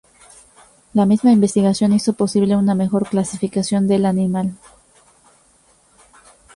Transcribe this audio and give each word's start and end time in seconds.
La 0.93 1.05
misma 1.05 1.31
investigación 1.31 1.93
hizo 1.93 2.13
posible 2.13 2.55
una 2.57 2.73
mejor 2.73 3.07
clasificación 3.07 3.87
del 3.87 4.07
animal. 4.07 4.57